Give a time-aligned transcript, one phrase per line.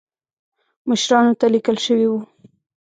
[0.89, 2.19] مشرانو ته لیکل شوي وو.